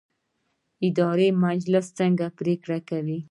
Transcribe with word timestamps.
اداري 0.87 1.29
مجلس 1.43 1.85
څه 1.97 2.25
پریکړې 2.39 2.79
کوي؟ 2.89 3.17